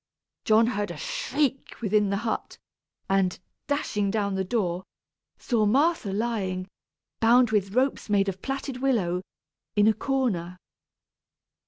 [0.45, 2.57] John heard a shriek within the hut,
[3.07, 4.83] and, dashing down the door,
[5.37, 6.67] saw Martha, lying,
[7.19, 9.21] bound with ropes made of plaited willow,
[9.75, 10.57] in a corner.